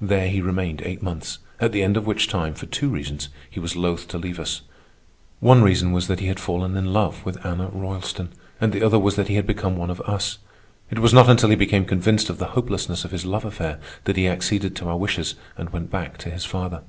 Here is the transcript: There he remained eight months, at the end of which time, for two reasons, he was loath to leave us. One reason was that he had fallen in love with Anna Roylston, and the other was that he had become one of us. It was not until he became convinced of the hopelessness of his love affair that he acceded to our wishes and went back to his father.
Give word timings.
There 0.00 0.28
he 0.28 0.40
remained 0.40 0.80
eight 0.84 1.02
months, 1.02 1.38
at 1.58 1.72
the 1.72 1.82
end 1.82 1.96
of 1.96 2.06
which 2.06 2.28
time, 2.28 2.54
for 2.54 2.66
two 2.66 2.88
reasons, 2.88 3.30
he 3.50 3.58
was 3.58 3.74
loath 3.74 4.06
to 4.06 4.16
leave 4.16 4.38
us. 4.38 4.62
One 5.40 5.60
reason 5.60 5.90
was 5.90 6.06
that 6.06 6.20
he 6.20 6.28
had 6.28 6.38
fallen 6.38 6.76
in 6.76 6.92
love 6.92 7.24
with 7.26 7.44
Anna 7.44 7.66
Roylston, 7.72 8.28
and 8.60 8.72
the 8.72 8.84
other 8.84 9.00
was 9.00 9.16
that 9.16 9.26
he 9.26 9.34
had 9.34 9.44
become 9.44 9.74
one 9.76 9.90
of 9.90 10.00
us. 10.02 10.38
It 10.88 11.00
was 11.00 11.12
not 11.12 11.28
until 11.28 11.50
he 11.50 11.56
became 11.56 11.84
convinced 11.84 12.30
of 12.30 12.38
the 12.38 12.50
hopelessness 12.54 13.04
of 13.04 13.10
his 13.10 13.26
love 13.26 13.44
affair 13.44 13.80
that 14.04 14.16
he 14.16 14.28
acceded 14.28 14.76
to 14.76 14.88
our 14.88 14.96
wishes 14.96 15.34
and 15.56 15.70
went 15.70 15.90
back 15.90 16.16
to 16.18 16.30
his 16.30 16.44
father. 16.44 16.84